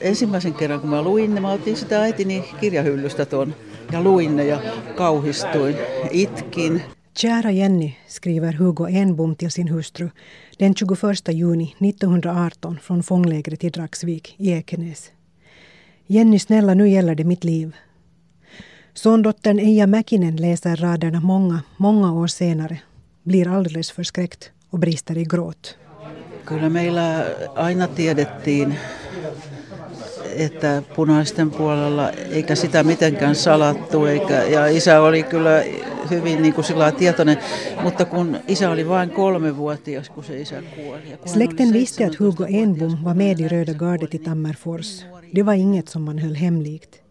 [0.00, 3.54] Ensimmäisen kerran kun mä luin ne, mä otin sitä äitini kirjahyllystä tuon
[3.92, 4.60] ja luin ne ja
[4.94, 5.76] kauhistuin,
[6.10, 6.82] itkin.
[7.22, 10.08] Kära Jenny, skriver Hugo Enbom till sin hustru
[10.60, 15.12] den 21 juni 1918 från fånglägret i Dragsvik i Ekenäs.
[16.08, 17.72] Jenny, snälla nu gäller det mitt liv.
[18.94, 22.78] Sondottern Eija Mäkinen läser raderna många, många år senare,
[23.24, 25.78] blir alldeles förskräckt och brister i gråt.
[26.44, 28.74] Kyllä meillä aina tiedettiin,
[30.36, 35.64] että punaisten puolella, eikä sitä mitenkään salattu, eikä, ja isä oli kyllä
[36.10, 37.38] hyvin niin kuin sillä tietoinen,
[37.82, 41.02] mutta kun isä oli vain kolmevuotias, kun se isä kuoli.
[41.26, 45.06] Släkten visste att Hugo Enbom var med i Röda gardet i Tammerfors.
[45.34, 47.02] Det var inget som man höll hemligt.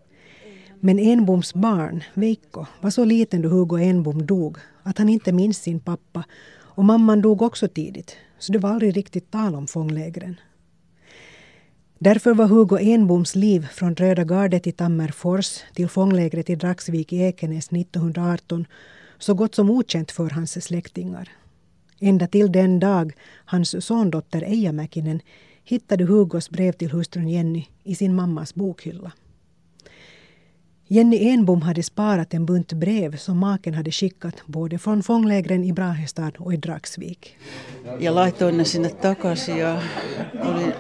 [0.82, 5.58] Men Enboms barn, Veikko, var så liten då Hugo Enbom dog att han inte minns
[5.58, 6.24] sin pappa
[6.76, 10.36] och mamman dog också tidigt, så det var aldrig riktigt tal om fånglägren.
[12.04, 17.18] Därför var Hugo Enboms liv från Röda gardet i Tammerfors till fånglägret i Dragsvik i
[17.18, 18.66] Ekenäs 1918
[19.18, 21.30] så gott som okänt för hans släktingar.
[22.00, 23.14] Ända till den dag
[23.46, 25.22] hans sondotter Eija Mäkinen
[25.64, 29.12] hittade Hugos brev till hustrun Jenny i sin mammas bokhylla.
[30.94, 35.74] Jenny Enbom hade sparat en bunt brev som maken hade skickat både från fånglägren i
[35.74, 37.38] Brahestad och i Dragsvik.
[38.00, 39.82] Ja laitoin ne sinne takaisin ja
[40.46, 40.74] olin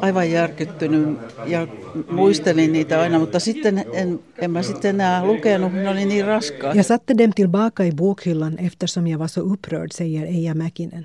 [0.00, 1.66] aivan järkyttynyt ja
[2.10, 6.76] muistelin niitä aina, mutta sitten en, en mä sitten enää lukenut, ne oli niin raskaat.
[6.76, 11.04] Jag satte dem tillbaka i bokhyllan eftersom jag var så upprörd, säger Eija Mäkinen.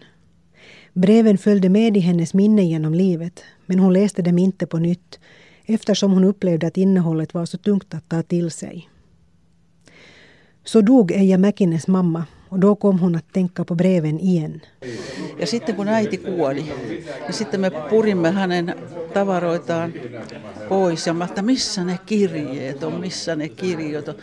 [0.94, 5.20] Breven följde med i hennes minne genom livet, men hon läste dem inte på nytt
[5.68, 8.90] eftersom hon upplevde att innehållet var så tungt att ta till sig.
[10.64, 14.60] Så dog Eija Mäkines mamma och då kom hon att tänka på breven igen.
[15.40, 18.76] Ja sitten kun äiti kuoli, niin sitten me purimme hänen
[19.14, 19.94] tavaroitaan
[20.70, 24.16] pois ja mä että missä ne kirjeet on, missä ne kirjat on.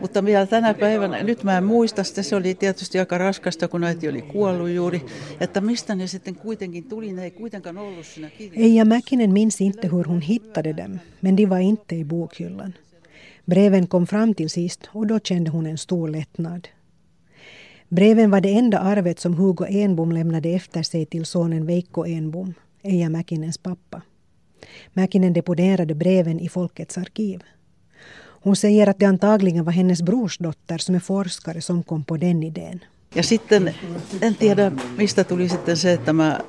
[0.00, 3.84] Mutta vielä tänä päivänä, nyt mä en muista sitä, se oli tietysti aika raskasta, kun
[3.84, 5.06] äiti oli kuollut juuri,
[5.40, 8.60] että mistä ne sitten kuitenkin tuli, ne ei kuitenkaan ollut siinä kirjassa.
[8.60, 12.74] Eija Mäkinen minns inte hur hon hittade dem, men de var inte i bokhyllan.
[13.46, 16.68] Breven kom fram till sist och då kände hon en stor lättnad.
[17.88, 22.54] Breven var det enda arvet som Hugo Enbom lämnade efter sig till sonen Veikko Enbom,
[22.84, 24.00] Eija Mäkinens pappa.
[24.94, 27.40] Mäkinen deponerade breven i Folkets arkiv.
[28.42, 32.42] Hon säger att det antagligen var hennes brorsdotter som är forskare som kom på den
[32.42, 32.80] idén.
[33.14, 33.74] Ja sitten
[34.20, 36.40] en tiedä mistä tuli sitten se, että mä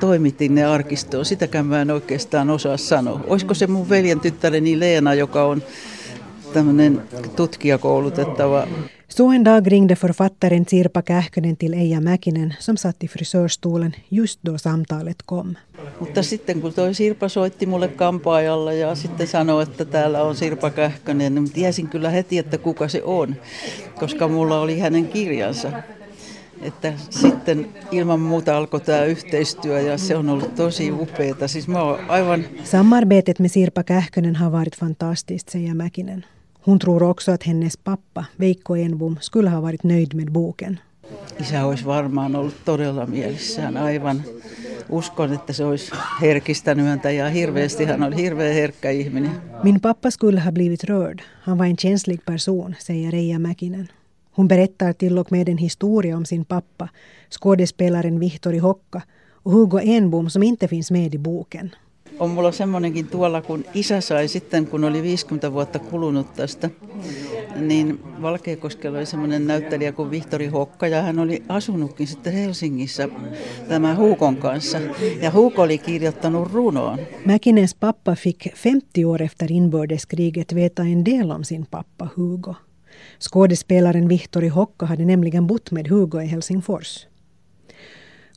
[0.00, 1.24] toimitin ne arkistoon.
[1.24, 3.20] Sitäkään mä en oikeastaan osaa sanoa.
[3.26, 5.62] Olisiko se mun veljen tyttäreni Leena, joka on
[6.52, 7.02] tämmöinen
[7.36, 8.66] tutkijakoulutettava.
[9.10, 14.40] Så en dag ringde författaren Sirpa Kähkönen till Eija Mäkinen som satt i frisörstolen just
[14.42, 15.56] då samtalet kom.
[16.00, 20.70] Mutta sitten kun toi Sirpa soitti mulle kampaajalla ja sitten sanoi, että täällä on Sirpa
[20.70, 23.36] Kähkönen, niin tiesin kyllä heti, että kuka se on,
[24.00, 25.72] koska mulla oli hänen kirjansa.
[26.62, 31.48] Että sitten ilman muuta alkoi tämä yhteistyö ja se on ollut tosi upeaa.
[31.48, 32.44] Siis mä aivan...
[32.64, 36.24] Samarbetet med Sirpa Kähkönen har varit fantastiskt, säger Mäkinen.
[36.62, 40.80] Hon tror också att hennes pappa, Veikko Enbom, skulle ha varit nöjd med boken.
[41.40, 43.76] Isä olisi varmaan ollut todella mielissään.
[43.76, 44.22] Aivan
[44.88, 49.30] uskon, että se olisi herkistänyt häntä ja hirveästi hän oli hirveän herkkä ihminen.
[49.62, 51.20] Min pappa skulle ha blivit rörd.
[51.42, 53.88] Han var en känslig person, säger Reija Mäkinen.
[54.36, 56.88] Hon berättar till och med en historia om sin pappa,
[57.30, 59.02] skådespelaren Vihtori Hokka
[59.44, 61.70] och Hugo Enbom som inte finns med i boken.
[62.20, 66.70] On mulla semmoinenkin tuolla, kun isä sai sitten, kun oli 50 vuotta kulunut tästä,
[67.56, 73.08] niin Valkeakoskella oli semmoinen näyttelijä kuin Vihtori Hokka ja hän oli asunutkin sitten Helsingissä
[73.68, 74.78] tämän Huukon kanssa.
[75.22, 76.98] Ja Huuko oli kirjoittanut runoon.
[77.24, 82.54] Mäkinens pappa fick 50 år efter inbördeskriget veta en del om sin pappa Hugo.
[83.20, 87.09] Skådespelaren Vihtori Hokka hade nämligen bott med Hugo i Helsingfors.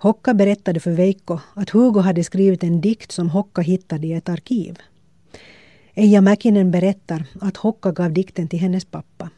[0.03, 4.30] Hocka berättade för Veikko att Hugo hade skrivit en dikt som Hocka hittade i ett
[4.30, 4.78] arkiv.
[5.94, 9.29] Eija Mäkinen berättar att Hocka gav dikten till hennes pappa.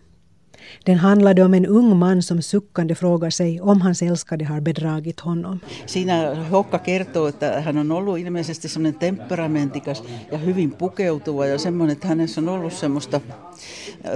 [0.85, 5.19] Den handlade om en ung man som suckande frågar sig om hans älskade har bedragit
[5.19, 5.59] honom.
[5.85, 11.93] Siinä Hokka kertoo, että hän on ollut ilmeisesti semmoinen temperamentikas ja hyvin pukeutuva ja semmoinen,
[11.93, 13.21] että hänessä on ollut semmoista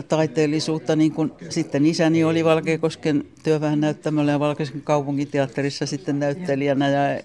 [0.07, 7.15] taiteellisuutta, niin kuin sitten isäni oli Valkeakosken työväen näyttämöllä ja Valkeakosken kaupunginteatterissa sitten näyttelijänä ja